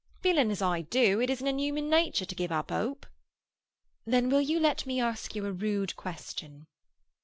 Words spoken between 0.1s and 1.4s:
Feeling as I do, it